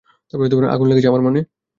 আগুন 0.69 0.87
লেগেছে 0.89 1.07
আমার 1.07 1.21
মনে? 1.21 1.39